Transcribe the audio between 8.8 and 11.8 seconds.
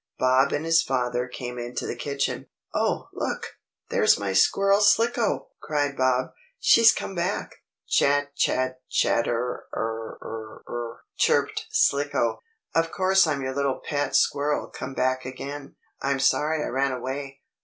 chatter r r r r!" chirped